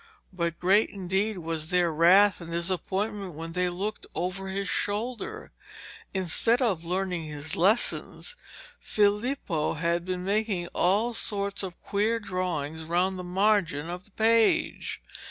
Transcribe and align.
But 0.33 0.57
great 0.59 0.89
indeed 0.89 1.37
was 1.37 1.67
their 1.67 1.93
wrath 1.93 2.41
and 2.41 2.51
disappointment 2.51 3.35
when 3.35 3.51
they 3.53 3.69
looked 3.69 4.07
over 4.15 4.47
his 4.47 4.67
shoulder. 4.67 5.51
Instead 6.11 6.59
of 6.59 6.83
learning 6.83 7.25
his 7.25 7.55
lessons, 7.55 8.35
Filippo 8.79 9.73
had 9.73 10.03
been 10.03 10.23
making 10.25 10.65
all 10.73 11.13
sorts 11.13 11.61
of 11.61 11.79
queer 11.83 12.19
drawings 12.19 12.83
round 12.83 13.19
the 13.19 13.23
margin 13.23 13.91
of 13.91 14.05
the 14.05 14.11
page. 14.13 15.03